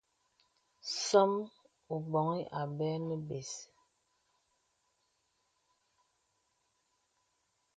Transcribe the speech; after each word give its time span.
Nsòm 0.87 1.31
o 1.93 1.95
bɔ̄ŋi 2.11 2.39
abɛ 2.59 2.87
nə̀ 3.07 3.17
bès. 3.27 3.51